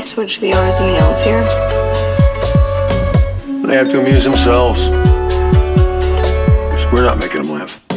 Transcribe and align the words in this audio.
switch 0.00 0.40
the 0.40 0.54
R's 0.54 0.78
and 0.78 0.88
the 0.88 0.96
L's 0.96 1.22
here? 1.22 1.42
They 3.66 3.76
have 3.76 3.90
to 3.90 4.00
amuse 4.00 4.24
themselves. 4.24 4.80
We're 6.90 7.04
not 7.04 7.18
making 7.18 7.42
them 7.42 7.50
laugh. 7.50 7.89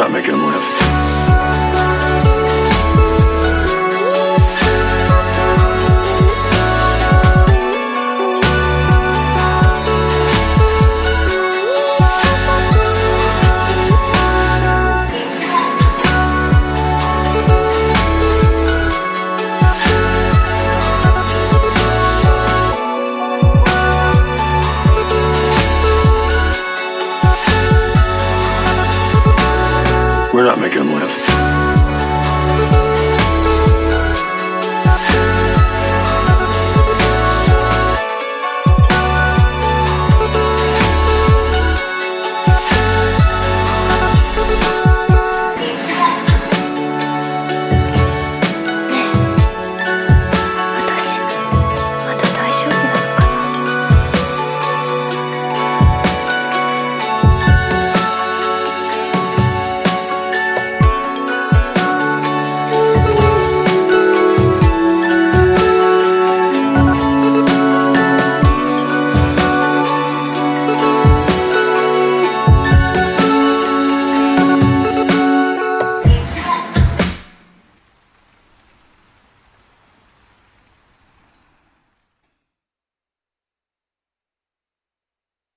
Not 0.00 0.12
making 0.12 0.32
them 0.32 0.42
laugh. 0.44 0.79
not 30.50 30.58
making 30.58 30.78
them 30.80 30.92
laugh. 30.92 31.59